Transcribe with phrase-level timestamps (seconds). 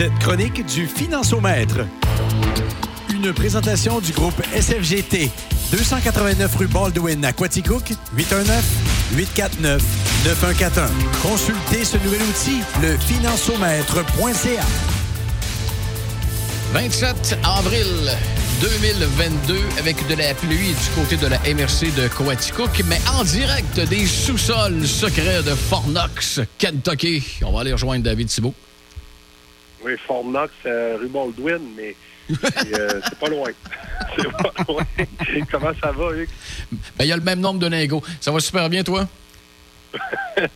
[0.00, 1.80] cette chronique du Financiomètre.
[3.12, 5.30] Une présentation du groupe SFGT.
[5.72, 7.92] 289 rue Baldwin à Quaticook,
[9.14, 10.88] 819-849-9141.
[11.20, 14.64] Consultez ce nouvel outil, le financiomètre.ca.
[16.72, 18.10] 27 avril
[18.62, 23.78] 2022 avec de la pluie du côté de la MRC de Coaticook, mais en direct
[23.90, 27.22] des sous-sols secrets de Fort Knox, Kentucky.
[27.44, 28.54] On va aller rejoindre David Thibault.
[29.82, 31.94] Oui, Fort Knox, euh, rue Baldwin, mais
[32.30, 33.50] euh, c'est pas loin.
[34.16, 34.84] c'est pas loin.
[35.50, 36.28] Comment ça va, Hugues?
[36.96, 38.02] Ben, il y a le même nombre de lingots.
[38.20, 39.08] Ça va super bien, toi?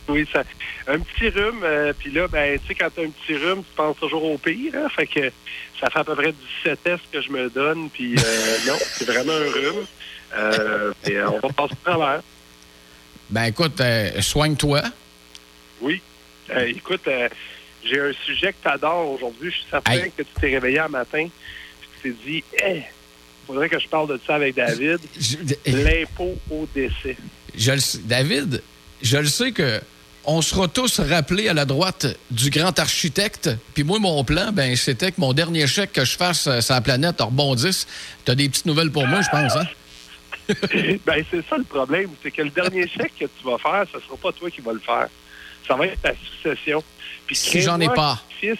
[0.07, 0.43] oui, ça,
[0.87, 1.61] un petit rhume.
[1.63, 4.23] euh, Puis là, ben, tu sais, quand tu as un petit rhume, tu penses toujours
[4.23, 4.73] au pire.
[4.75, 4.87] Hein?
[4.95, 5.31] Fait que
[5.79, 7.89] ça fait à peu près 17 tests que je me donne.
[7.89, 9.85] Puis euh, non, c'est vraiment un rhume.
[11.07, 12.21] Et, on va passer à travers.
[13.29, 13.81] Ben écoute,
[14.21, 14.81] soigne-toi.
[15.81, 16.01] Oui.
[16.67, 17.27] Écoute, euh,
[17.85, 19.51] j'ai un sujet que tu adores aujourd'hui.
[19.51, 21.27] Je suis certain que tu t'es réveillé un matin.
[21.81, 22.83] Puis tu t'es dit, il
[23.47, 24.99] faudrait que je parle de ça avec David.
[25.65, 27.15] L'impôt au décès.
[27.55, 28.61] Je le sais- David,
[29.01, 29.79] je le sais que
[30.27, 33.49] on sera tous rappelés à la droite du grand architecte.
[33.75, 36.73] Puis moi, mon plan, ben, c'était que mon dernier chèque que je fasse euh, sur
[36.73, 37.85] la planète rebondisse.
[38.25, 39.67] T'as des petites nouvelles pour moi, je pense, hein?
[41.05, 42.09] ben, c'est ça le problème.
[42.23, 44.73] C'est que le dernier chèque que tu vas faire, ce sera pas toi qui vas
[44.73, 45.07] le faire.
[45.67, 46.83] Ça va être ta succession.
[47.25, 48.21] Puis Si j'en ai pas.
[48.39, 48.59] fils,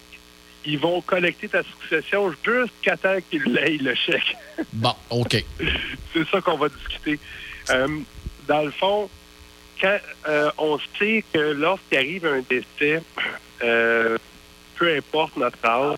[0.65, 4.35] Ils vont collecter ta succession jusqu'à temps qu'ils l'aient le chèque.
[4.73, 5.43] Bon, OK.
[6.13, 7.19] c'est ça qu'on va discuter.
[7.69, 7.87] Euh,
[8.47, 9.09] dans le fond,
[9.79, 9.97] quand
[10.27, 13.03] euh, on sait que lorsqu'il arrive un décès,
[13.63, 14.17] euh,
[14.75, 15.97] peu importe notre âge,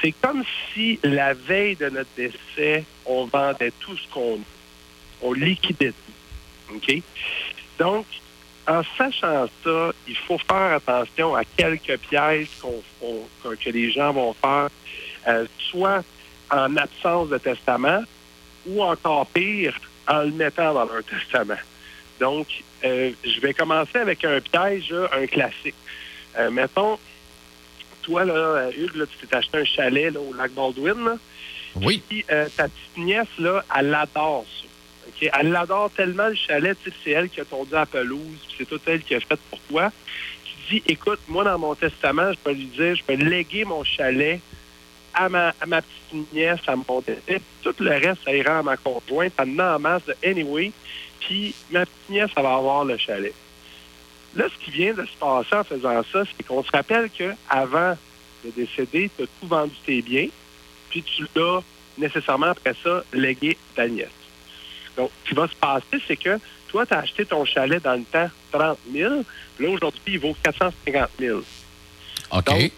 [0.00, 5.22] c'est comme si la veille de notre décès, on vendait tout ce qu'on a.
[5.22, 6.74] On liquidait tout.
[6.74, 7.02] OK?
[7.78, 8.06] Donc,
[8.70, 14.12] en sachant ça, il faut faire attention à quelques pièges qu'on, qu'on- que les gens
[14.12, 14.68] vont faire,
[15.28, 16.02] euh, soit
[16.50, 18.02] en absence de testament
[18.66, 19.74] ou encore pire,
[20.08, 21.58] en le mettant dans leur testament.
[22.20, 22.46] Donc,
[22.84, 25.74] euh, je vais commencer avec un piège, un classique.
[26.38, 26.98] Euh, mettons,
[28.02, 31.04] toi, là, Hugues, là, tu t'es acheté un chalet là, au lac Baldwin.
[31.04, 31.14] Là,
[31.76, 32.02] Oui.
[32.08, 34.66] puis, ta petite nièce, là, elle adore ça.
[35.32, 39.02] Elle l'adore tellement, le chalet, c'est elle qui a tondu la pelouse, c'est tout elle
[39.02, 39.92] qui a fait pour toi.
[40.44, 43.84] Tu dis, écoute, moi, dans mon testament, je peux lui dire, je peux léguer mon
[43.84, 44.40] chalet
[45.14, 47.40] à ma, petite nièce, à mon décès.
[47.62, 49.32] Tout le reste, ça ira à ma conjointe.
[49.38, 50.72] En en masse de anyway.
[51.20, 53.34] Puis ma petite nièce, elle va avoir le chalet.
[54.36, 57.96] Là, ce qui vient de se passer en faisant ça, c'est qu'on se rappelle qu'avant
[58.44, 60.28] de décéder, tu as tout vendu tes biens,
[60.88, 61.60] puis tu l'as
[61.98, 64.08] nécessairement après ça légué ta nièce.
[64.96, 67.94] Donc, ce qui va se passer, c'est que toi, tu as acheté ton chalet dans
[67.94, 69.22] le temps 30 000,
[69.56, 71.38] puis là, aujourd'hui, il vaut 450 000.
[72.32, 72.44] OK.
[72.44, 72.72] Donc,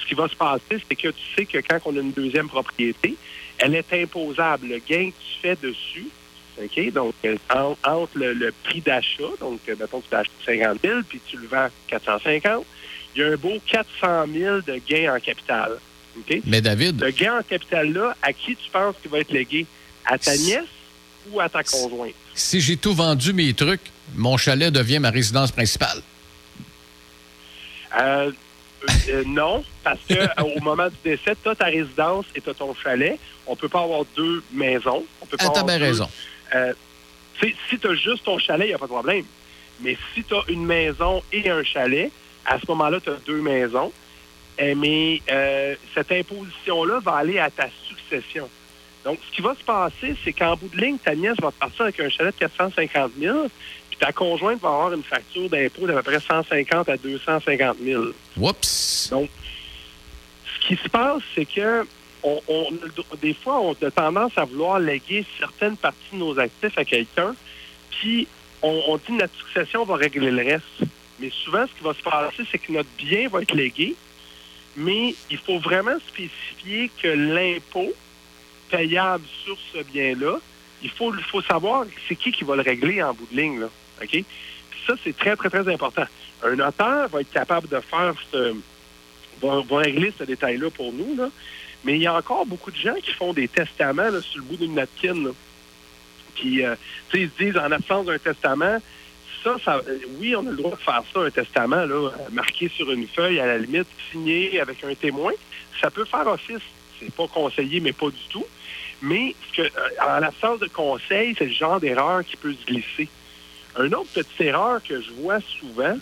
[0.00, 2.48] ce qui va se passer, c'est que tu sais que quand on a une deuxième
[2.48, 3.16] propriété,
[3.58, 4.66] elle est imposable.
[4.68, 6.08] Le gain que tu fais dessus,
[6.60, 6.92] OK?
[6.92, 10.78] Donc, euh, en- entre le, le prix d'achat, donc, euh, mettons que tu acheté 50
[10.82, 12.64] 000 puis tu le vends 450,
[13.14, 15.78] il y a un beau 400 000 de gain en capital.
[16.18, 16.40] OK?
[16.46, 19.66] Mais David, Le gain en capital-là, à qui tu penses qu'il va être légué?
[20.04, 20.64] À ta nièce
[21.30, 22.14] ou à ta conjointe?
[22.34, 23.80] si j'ai tout vendu mes trucs,
[24.14, 26.00] mon chalet devient ma résidence principale.
[27.98, 28.32] Euh,
[29.10, 32.50] euh, non, parce que euh, au moment du décès, tu as ta résidence et tu
[32.50, 33.18] as ton chalet.
[33.46, 35.04] On peut pas avoir deux maisons.
[35.20, 36.08] On peut pas Ah, t'as bien deux- raison.
[36.54, 36.72] Euh,
[37.40, 39.24] si tu as juste ton chalet, il n'y a pas de problème.
[39.80, 42.10] Mais si tu as une maison et un chalet,
[42.46, 43.92] à ce moment-là, tu as deux maisons.
[44.58, 48.48] Eh, mais euh, cette imposition-là va aller à ta succession.
[49.04, 51.82] Donc, ce qui va se passer, c'est qu'en bout de ligne, ta nièce va partir
[51.82, 53.46] avec un chalet de 450 000,
[53.90, 58.04] puis ta conjointe va avoir une facture d'impôt d'à peu près 150 à 250 000.
[58.36, 59.08] Oups.
[59.10, 59.28] Donc,
[60.60, 61.84] ce qui se passe, c'est que
[62.22, 62.68] on, on-
[63.20, 67.34] des fois, on a tendance à vouloir léguer certaines parties de nos actifs à quelqu'un,
[67.90, 68.28] puis
[68.62, 70.88] on, on dit notre succession va régler le reste.
[71.18, 73.94] Mais souvent, ce qui va se passer, c'est que notre bien va être légué,
[74.76, 77.92] mais il faut vraiment spécifier que l'impôt
[78.72, 80.38] payable sur ce bien-là,
[80.82, 83.60] il faut, faut savoir c'est qui qui va le régler en bout de ligne.
[83.60, 83.68] Là,
[84.86, 86.06] ça, c'est très, très, très important.
[86.42, 88.56] Un notaire va être capable de faire ce,
[89.40, 91.14] va, régler ce détail-là pour nous.
[91.16, 91.28] Là.
[91.84, 94.56] Mais il y a encore beaucoup de gens qui font des testaments sur le bout
[94.56, 95.14] d'une napkin.
[95.14, 95.30] Là.
[96.34, 96.74] Puis, euh,
[97.14, 98.78] ils se disent, en absence d'un testament,
[99.44, 102.10] ça, ça, euh, oui, on a le droit de faire ça, un testament, là, euh,
[102.32, 105.32] marqué sur une feuille, à la limite, signé avec un témoin.
[105.80, 106.62] Ça peut faire office.
[106.98, 108.46] C'est pas conseillé, mais pas du tout.
[109.02, 109.68] Mais que, euh,
[110.00, 113.08] en l'absence de conseil, c'est le genre d'erreur qui peut se glisser.
[113.78, 115.96] Une autre petite erreur que je vois souvent,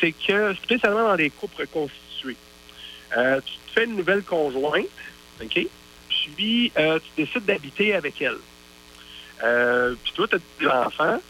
[0.00, 2.36] c'est que, spécialement dans les couples reconstitués,
[3.16, 4.86] Euh, tu te fais une nouvelle conjointe?
[6.36, 8.38] Puis, euh, tu décides d'habiter avec elle.
[10.02, 11.20] Puis toi, tu as des enfants.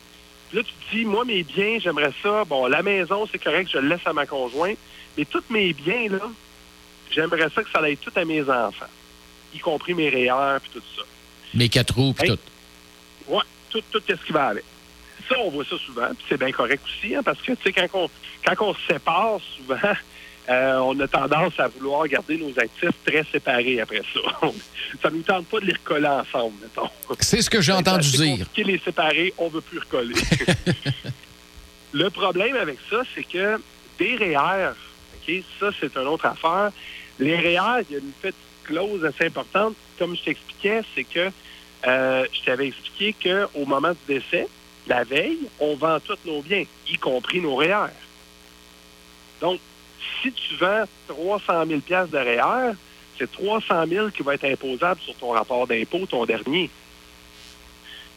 [0.48, 2.44] Puis là, tu te dis, moi, mes biens, j'aimerais ça.
[2.44, 4.78] Bon, la maison, c'est correct, je le laisse à ma conjointe.
[5.18, 6.30] Mais tous mes biens, là,
[7.10, 8.86] j'aimerais ça que ça aille tout à mes enfants,
[9.54, 11.02] y compris mes REER puis tout ça.
[11.54, 12.38] Mes quatre roues puis tout.
[13.28, 14.64] Oui, tout, tout ce qui va avec.
[15.28, 17.72] Ça, on voit ça souvent, puis c'est bien correct aussi, hein, parce que, tu sais,
[17.72, 18.10] quand on,
[18.44, 19.94] quand on se sépare, souvent,
[20.50, 24.20] euh, on a tendance à vouloir garder nos actifs très séparés après ça.
[25.02, 26.90] ça ne nous tente pas de les recoller ensemble, mettons.
[27.20, 28.46] C'est ce que j'ai entendu dire.
[28.54, 30.14] de les séparer, on veut plus recoller.
[31.92, 33.60] Le problème avec ça, c'est que
[33.98, 34.72] des REER,
[35.14, 36.70] OK, ça, c'est une autre affaire.
[37.20, 38.34] Les REER, il y a une petite
[38.64, 39.74] clause assez importante.
[39.98, 41.30] Comme je t'expliquais, c'est que
[41.86, 44.48] euh, je t'avais expliqué qu'au moment du décès,
[44.86, 47.88] la veille, on vend tous nos biens, y compris nos REER.
[49.40, 49.60] Donc,
[50.22, 52.72] si tu vends 300 000 piastres de REER,
[53.18, 56.70] c'est 300 000 qui va être imposable sur ton rapport d'impôt, ton dernier.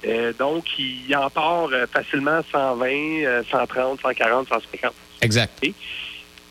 [0.06, 4.94] Euh, donc, il en part euh, facilement 120, euh, 130, 140, 150.
[5.22, 5.66] Exact.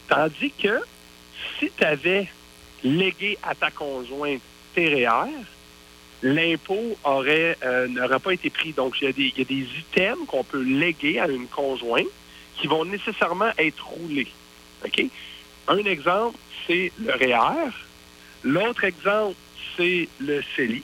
[0.09, 0.81] Tandis que
[1.59, 2.29] si tu avais
[2.87, 4.41] légué à ta conjointe
[4.77, 5.31] REER,
[6.23, 8.73] l'impôt euh, n'aurait pas été pris.
[8.73, 9.13] Donc, il y a
[9.45, 12.07] des, items qu'on peut léguer à une conjointe
[12.57, 14.29] qui vont nécessairement être roulés.
[15.69, 17.71] Un exemple, c'est le REER.
[18.45, 19.37] L'autre exemple,
[19.77, 20.83] c'est le CELI,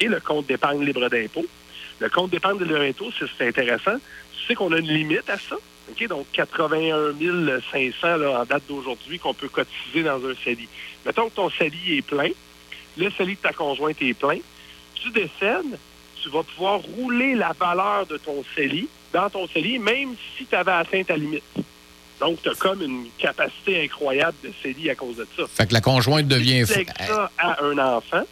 [0.00, 1.46] le compte d'épargne libre d'impôt.
[2.00, 3.96] Le compte d'épargne libre d'impôt, c'est intéressant.
[4.32, 5.56] Tu sais qu'on a une limite à ça?
[6.08, 7.14] Donc, 81
[7.72, 10.68] 500 là, en date d'aujourd'hui qu'on peut cotiser dans un CELI.
[11.04, 12.30] Mettons que ton CELI est plein,
[12.96, 14.38] le CELI de ta conjointe est plein,
[14.94, 15.78] tu décèdes,
[16.22, 20.54] tu vas pouvoir rouler la valeur de ton CELI dans ton CELI, même si tu
[20.54, 21.44] avais atteint ta limite.
[22.20, 25.44] Donc, tu as comme une capacité incroyable de CELI à cause de ça.
[25.46, 26.66] Fait que la conjointe devient...
[26.66, 28.24] Si tu ça à un enfant,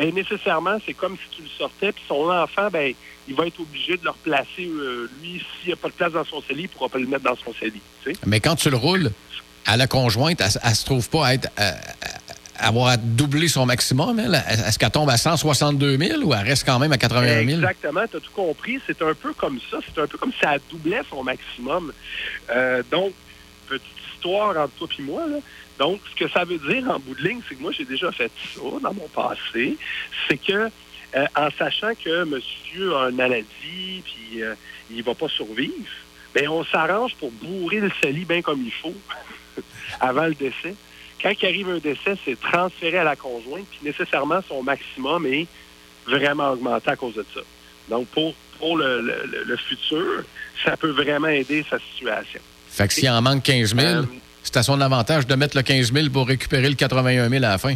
[0.00, 2.94] ben nécessairement, c'est comme si tu le sortais, puis son enfant, ben
[3.28, 4.66] il va être obligé de le replacer.
[4.66, 6.98] euh, lui, s'il n'y a pas de place dans son CELI, il ne pourra pas
[6.98, 7.80] le mettre dans son CELI.
[8.02, 8.18] tu sais.
[8.26, 9.10] Mais quand tu le roules,
[9.66, 11.48] à la conjointe, elle, elle se trouve pas à être...
[11.56, 11.74] à-
[12.62, 14.18] à avoir à doubler son maximum.
[14.20, 17.58] Est-ce qu'elle tombe à 162 000 ou elle reste quand même à 81 000?
[17.58, 18.78] Exactement, tu as tout compris.
[18.86, 19.78] C'est un peu comme ça.
[19.86, 21.90] C'est un peu comme si elle doublait son maximum.
[22.54, 23.12] Euh, donc,
[23.66, 25.22] petite histoire entre toi et moi.
[25.26, 25.36] Là.
[25.80, 28.12] Donc, ce que ça veut dire en bout de ligne, c'est que moi, j'ai déjà
[28.12, 29.76] fait ça dans mon passé.
[30.28, 30.52] C'est que,
[31.16, 34.54] euh, en sachant que monsieur a une maladie, puis euh,
[34.90, 35.72] il va pas survivre,
[36.34, 38.94] ben on s'arrange pour bourrer le CELI bien comme il faut
[40.00, 40.74] avant le décès.
[41.22, 45.46] Quand il arrive un décès, c'est transféré à la conjointe, puis nécessairement, son maximum est
[46.06, 47.40] vraiment augmenté à cause de ça.
[47.88, 50.24] Donc, pour, pour le, le- le- le futur,
[50.64, 52.40] ça peut vraiment aider sa situation.
[52.68, 54.02] Fait que s'il en manque 15 000, Euh,
[54.52, 57.50] c'est à son avantage de mettre le 15 000 pour récupérer le 81 000 à
[57.50, 57.74] la fin.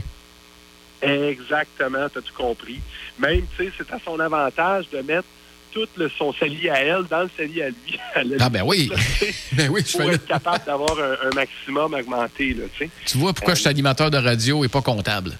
[1.02, 2.80] Exactement, tu as tout compris?
[3.18, 5.28] Même, tu sais, c'est à son avantage de mettre
[5.72, 7.98] tout le, son CELI à elle dans le CELI à lui.
[8.14, 8.90] Elle Ah ben oui.
[9.52, 12.90] Ben oui, je pour être capable d'avoir un, un maximum augmenté, là, tu sais.
[13.06, 15.36] Tu vois pourquoi je suis animateur de radio et pas comptable.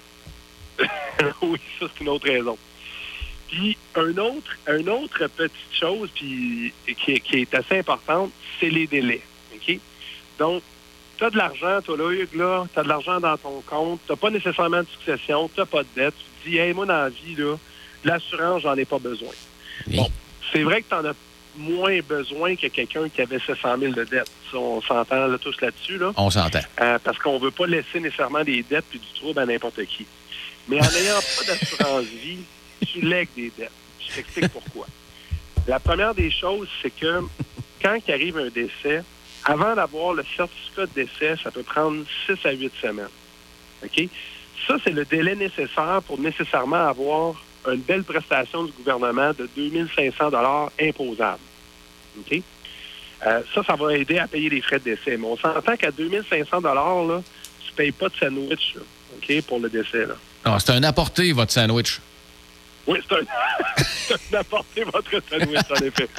[1.41, 2.57] oui, ça, c'est une autre raison.
[3.49, 8.87] Puis, un autre, un autre petite chose puis, qui, qui est assez importante, c'est les
[8.87, 9.21] délais.
[9.55, 9.79] OK?
[10.37, 10.61] Donc,
[11.17, 13.99] tu as de l'argent, toi là, Hugues, là, tu as de l'argent dans ton compte,
[14.05, 16.13] tu n'as pas nécessairement de succession, tu n'as pas de dette.
[16.17, 17.55] Tu te dis, hey, moi, dans la vie, là,
[18.03, 19.31] l'assurance, j'en ai pas besoin.
[19.87, 20.09] Bon,
[20.53, 21.13] c'est vrai que tu en as
[21.57, 24.29] moins besoin que quelqu'un qui avait 700 000 de dette.
[24.51, 26.11] Ça, on s'entend là, tous là-dessus, là.
[26.17, 26.59] On s'entend.
[26.81, 30.05] Euh, parce qu'on veut pas laisser nécessairement des dettes puis du trouble à n'importe qui.
[30.67, 32.39] Mais en n'ayant pas d'assurance vie,
[32.85, 33.71] tu lègues des dettes.
[33.99, 34.87] Je t'explique pourquoi.
[35.67, 37.21] La première des choses, c'est que
[37.81, 39.03] quand il arrive un décès,
[39.45, 43.05] avant d'avoir le certificat de décès, ça peut prendre 6 à 8 semaines.
[43.83, 44.09] OK?
[44.67, 47.35] Ça, c'est le délai nécessaire pour nécessairement avoir
[47.71, 50.31] une belle prestation du gouvernement de 2500
[50.81, 51.39] imposables.
[52.19, 52.41] OK?
[53.25, 55.17] Euh, ça, ça va aider à payer les frais de décès.
[55.17, 57.21] Mais on s'entend qu'à 2500 là,
[57.63, 58.75] tu ne payes pas de sandwich
[59.15, 60.05] OK, pour le décès.
[60.05, 60.15] Là.
[60.43, 61.99] Ah, c'est un apporté, votre sandwich.
[62.87, 66.09] Oui, c'est un, un apporter votre sandwich, en effet.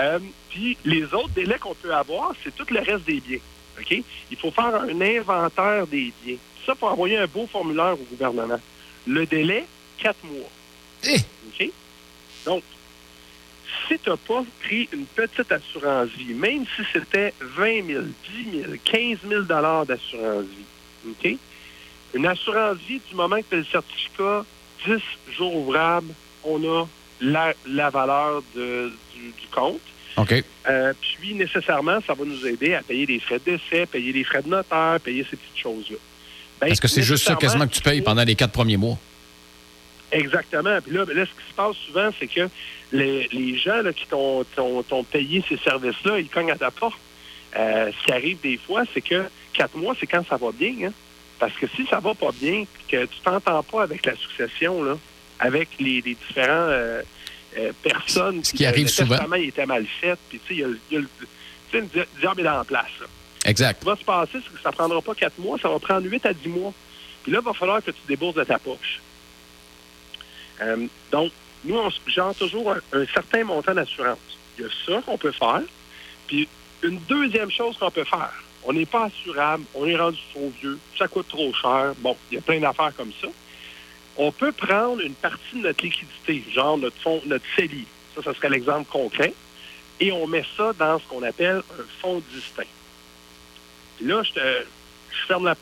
[0.00, 3.38] Euh, Puis les autres délais qu'on peut avoir, c'est tout le reste des biens.
[3.78, 4.02] OK?
[4.30, 6.36] Il faut faire un inventaire des biens.
[6.66, 8.60] Ça, pour envoyer un beau formulaire au gouvernement.
[9.06, 9.66] Le délai,
[9.98, 10.50] quatre mois.
[11.04, 11.16] Eh!
[11.16, 11.70] OK?
[12.46, 12.62] Donc,
[13.86, 18.02] si tu n'as pas pris une petite assurance vie, même si c'était 20 000,
[18.52, 19.42] 10 000, 15 000
[19.84, 21.36] d'assurance vie, OK?
[22.14, 24.44] Une assurance vie, du moment que tu as le certificat,
[24.86, 25.02] 10
[25.36, 26.12] jours ouvrables,
[26.44, 26.86] on a
[27.20, 29.80] la, la valeur de- du, du compte.
[30.16, 30.42] OK.
[30.68, 34.24] Euh, puis, nécessairement, ça va nous aider à payer les frais de décès, payer les
[34.24, 35.96] frais de notaire, payer ces petites choses-là.
[36.60, 38.98] Ben, Parce que c'est juste ça quasiment que tu payes pendant les quatre premiers mois.
[40.12, 40.78] Exactement.
[40.84, 42.48] Puis là, ben là, ce qui se passe souvent, c'est que
[42.92, 46.98] les, les gens là, qui t'ont t'ont payé ces services-là, ils cognent à ta porte.
[47.56, 50.88] Euh, ce qui arrive des fois, c'est que quatre mois, c'est quand ça va bien.
[50.88, 50.92] Hein?
[51.38, 54.98] Parce que si ça va pas bien, que tu t'entends pas avec la succession, là,
[55.40, 57.02] avec les, les différents euh,
[57.58, 59.16] euh, personnes, ce qui arrive le souvent.
[59.16, 61.00] testament il était mal fait, puis tu sais, il y a,
[61.72, 61.88] le
[62.20, 62.90] diable est en place.
[63.00, 63.06] Là.
[63.46, 63.78] Exact.
[63.78, 66.06] Ce qui va se passer, c'est que ça prendra pas quatre mois, ça va prendre
[66.06, 66.72] huit à dix mois.
[67.22, 69.00] Puis là, il va falloir que tu débourses de ta poche.
[70.60, 71.32] Euh, donc,
[71.64, 74.18] nous, on suggère toujours un, un certain montant d'assurance.
[74.58, 75.62] Il y a ça qu'on peut faire.
[76.26, 76.48] Puis,
[76.82, 78.32] une deuxième chose qu'on peut faire,
[78.64, 81.92] on n'est pas assurable, on est rendu trop vieux, ça coûte trop cher.
[81.98, 83.28] Bon, il y a plein d'affaires comme ça.
[84.16, 87.86] On peut prendre une partie de notre liquidité, genre notre fonds, notre CELI.
[88.14, 89.32] Ça, ça serait l'exemple concret.
[90.00, 92.64] Et on met ça dans ce qu'on appelle un fonds distinct.
[94.02, 94.64] Là, je, te,
[95.12, 95.54] je ferme la,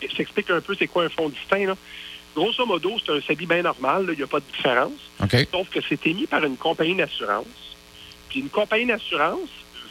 [0.00, 1.66] je t'explique un peu c'est quoi un fonds distinct.
[1.66, 1.76] Là.
[2.34, 4.92] Grosso modo, c'est un CELI bien normal, il n'y a pas de différence.
[5.50, 7.46] Sauf que c'est émis par une compagnie d'assurance.
[8.28, 9.48] Puis une compagnie d'assurance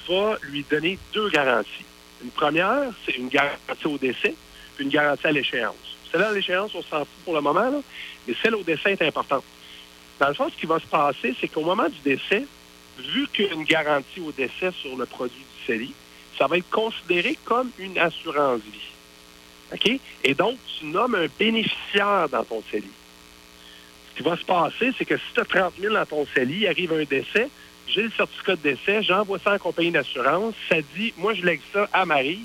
[0.07, 1.85] va lui donner deux garanties.
[2.23, 4.35] Une première, c'est une garantie au décès,
[4.75, 5.94] puis une garantie à l'échéance.
[6.15, 7.81] Celle-là l'échéance, on s'en fout pour le moment, là,
[8.25, 9.43] mais celle au décès est importante.
[10.17, 12.45] Dans le fond, ce qui va se passer, c'est qu'au moment du décès,
[12.97, 15.93] vu qu'il y a une garantie au décès sur le produit du CELI,
[16.37, 19.73] ça va être considéré comme une assurance vie.
[19.73, 19.99] OK?
[20.23, 22.91] Et donc, tu nommes un bénéficiaire dans ton CELI.
[24.11, 26.65] Ce qui va se passer, c'est que si tu as 30 000 dans ton CELI,
[26.69, 27.49] arrive un décès,
[27.89, 31.61] j'ai le certificat de décès, j'envoie ça en compagnie d'assurance, ça dit, moi, je lègue
[31.73, 32.39] ça à Marise.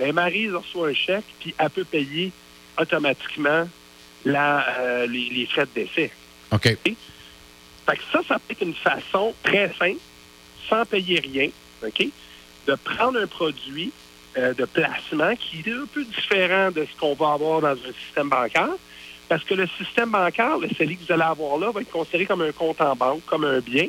[0.00, 2.32] Bien, Marise reçoit un chèque, puis elle peut payer
[2.78, 3.68] automatiquement
[4.24, 6.10] la, euh, les, les frais de décès.
[6.52, 6.62] OK.
[6.62, 10.00] Fait que ça, ça peut être une façon très simple,
[10.68, 11.48] sans payer rien,
[11.86, 12.06] OK,
[12.66, 13.92] de prendre un produit
[14.38, 17.92] euh, de placement qui est un peu différent de ce qu'on va avoir dans un
[18.06, 18.70] système bancaire,
[19.28, 22.26] parce que le système bancaire, le CELI que vous allez avoir là, va être considéré
[22.26, 23.86] comme un compte en banque, comme un bien.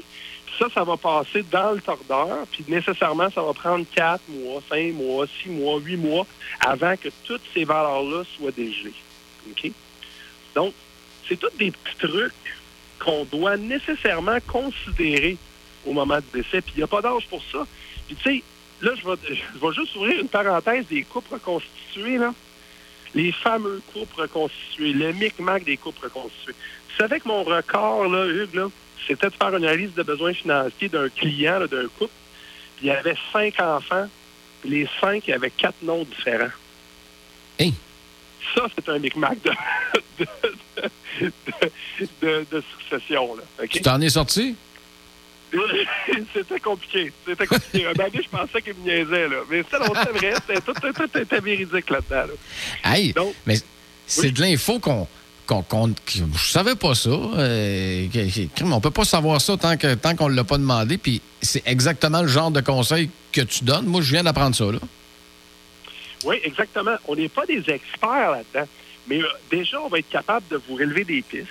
[0.57, 4.93] Ça, ça va passer dans le tordeur, puis nécessairement, ça va prendre quatre mois, cinq
[4.93, 6.25] mois, six mois, huit mois
[6.61, 8.93] avant que toutes ces valeurs-là soient dégelées.
[9.51, 9.71] OK?
[10.55, 10.73] Donc,
[11.27, 12.33] c'est tous des petits trucs
[12.99, 15.37] qu'on doit nécessairement considérer
[15.85, 16.61] au moment du décès.
[16.61, 17.65] Puis il n'y a pas d'âge pour ça.
[18.07, 18.43] Puis tu sais,
[18.81, 22.33] là, je vais, je vais juste ouvrir une parenthèse des couples reconstitués, là.
[23.13, 26.55] Les fameux couples reconstitués, le micmac des couples reconstitués.
[26.89, 28.67] Tu savais que mon record, là, Hugues, là,
[29.07, 32.13] c'était de faire une analyse de besoins financiers d'un client, d'un couple.
[32.77, 34.07] Puis il y avait cinq enfants.
[34.61, 36.49] Puis les cinq, il y avait quatre noms différents.
[37.59, 37.73] Hey.
[38.53, 39.51] Ça, c'est un micmac de,
[40.19, 40.25] de,
[41.21, 41.31] de,
[42.21, 43.35] de- de succession.
[43.35, 43.67] Là.
[43.67, 44.55] Tu t'en es sorti?
[46.33, 47.11] C'était compliqué.
[47.25, 47.87] C'était compliqué.
[48.13, 49.37] Je pensais qu'il me niaisait, là.
[49.49, 50.33] Mais longtemps vrai.
[50.47, 52.25] C'était tout, tout, tout était véridique là-dedans.
[52.27, 52.93] là.
[52.93, 53.55] Hey, Donc, mais
[54.05, 54.31] c'est Oui.
[54.33, 55.07] de l'info qu'on.
[55.45, 57.09] Qu'on, qu'on- je savais pas ça.
[57.09, 58.07] Euh,
[58.63, 60.97] on peut pas savoir ça tant que tant qu'on l'a pas demandé.
[60.97, 63.85] Puis c'est exactement le genre de conseil que tu donnes.
[63.85, 64.65] Moi, je viens d'apprendre ça.
[64.65, 64.79] Là.
[66.25, 66.95] Oui, exactement.
[67.07, 68.67] On n'est pas des experts là-dedans.
[69.07, 71.47] Mais euh, déjà, on va être capable de vous relever des pistes.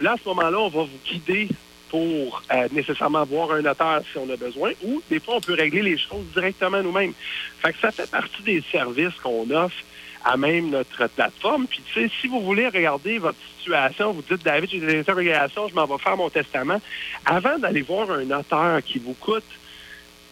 [0.00, 1.48] Là, à ce moment-là, on va vous guider
[1.88, 5.52] pour euh, nécessairement voir un notaire si on a besoin, ou des fois, on peut
[5.54, 7.12] régler les choses directement nous-mêmes.
[7.60, 9.76] Fait que ça fait partie des services qu'on offre
[10.24, 11.66] à même notre plateforme.
[11.66, 15.68] Puis, tu sais, si vous voulez regarder votre situation, vous dites, David, j'ai des interrogations,
[15.68, 16.80] je m'en vais faire mon testament.
[17.24, 19.44] Avant d'aller voir un notaire qui vous coûte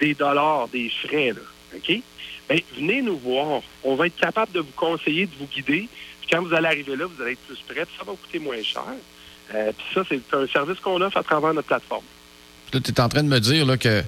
[0.00, 2.02] des dollars, des frais, là, OK?
[2.48, 3.62] Bien, venez nous voir.
[3.84, 5.88] On va être capable de vous conseiller, de vous guider.
[6.20, 7.84] Puis quand vous allez arriver là, vous allez être plus prêt.
[7.84, 8.82] Puis ça va coûter moins cher.
[9.54, 12.04] Euh, puis ça, c'est un service qu'on offre à travers notre plateforme.
[12.72, 14.02] Là, tu es en train de me dire là, que.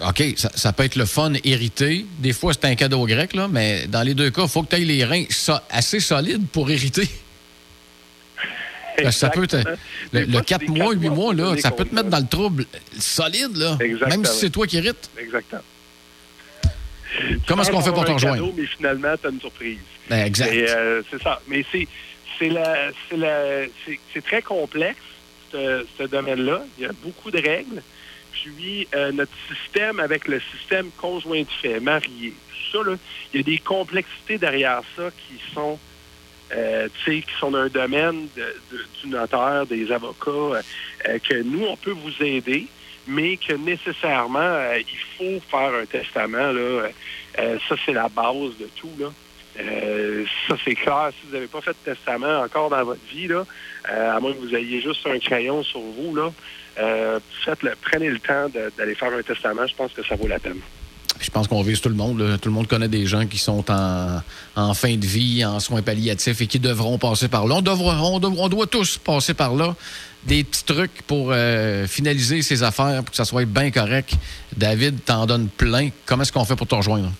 [0.00, 2.06] OK, ça, ça peut être le fun hérité.
[2.18, 4.74] Des fois, c'est un cadeau grec, là, mais dans les deux cas, il faut que
[4.74, 7.08] tu aies les reins so- assez solides pour hériter.
[9.10, 9.56] Ça peut te-
[10.12, 12.08] le, le fois, 4 c'est des mois, quatre 8 mois, là, ça peut te mettre
[12.08, 12.64] dans le trouble
[12.98, 13.76] solide, là.
[13.78, 14.08] Exactement.
[14.08, 15.10] Même si c'est toi qui hérites.
[15.18, 15.60] Exactement.
[17.46, 18.36] Comment est-ce qu'on fait pour te avoir un rejoindre?
[18.42, 19.78] cadeau, mais finalement, tu as une surprise.
[20.08, 20.50] Ben, exact.
[20.50, 21.40] Euh, c'est ça.
[21.46, 21.86] Mais c'est
[22.38, 24.96] c'est la c'est la c'est c'est très complexe
[25.52, 26.64] ce, ce domaine-là.
[26.78, 27.82] Il y a beaucoup de règles.
[28.94, 32.32] Euh, notre système avec le système conjoint de fait, marié,
[32.74, 32.98] il
[33.34, 35.78] y a des complexités derrière ça qui sont
[36.52, 38.54] euh, qui sont dans un domaine de-
[39.02, 42.66] du notaire, des avocats, euh, que nous, on peut vous aider,
[43.08, 46.52] mais que nécessairement, il faut faire un testament.
[46.52, 46.88] Là,
[47.68, 48.92] ça, c'est la base de tout.
[48.96, 49.10] Là.
[50.48, 51.10] Ça, c'est clair.
[51.18, 53.44] Si vous n'avez pas fait de testament encore dans votre vie, là,
[53.84, 56.30] à moins que vous ayez juste un crayon sur vous, là,
[56.78, 57.18] euh,
[57.82, 59.66] prenez le temps d'aller faire un testament.
[59.66, 60.58] Je pense que ça vaut la peine.
[61.20, 62.38] je pense qu'on vise tout le monde.
[62.40, 66.40] Tout le monde connaît des gens qui sont en, fin de vie, en soins palliatifs
[66.40, 67.56] et qui devront passer par là.
[67.56, 69.74] On, doit tous passer par là.
[70.24, 74.14] Des petits trucs pour euh, finaliser ses affaires, pour que ça soit bien correct.
[74.56, 75.90] David t'en donne plein.
[76.04, 77.12] Comment est-ce qu'on fait pour te rejoindre?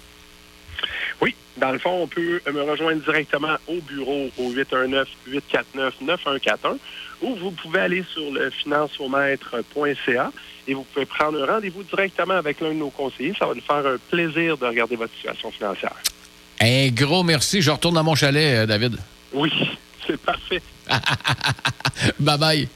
[1.56, 6.76] Dans le fond, on peut me rejoindre directement au bureau au 819-849-9141
[7.22, 10.30] ou vous pouvez aller sur le financiomètre.ca
[10.68, 13.32] et vous pouvez prendre un rendez-vous directement avec l'un de nos conseillers.
[13.38, 15.94] Ça va nous faire un plaisir de regarder votre situation financière.
[16.60, 17.62] Un gros merci.
[17.62, 18.98] Je retourne à mon chalet, euh, David.
[19.32, 19.50] Oui,
[20.06, 20.60] c'est parfait.
[22.20, 22.68] Bye bye.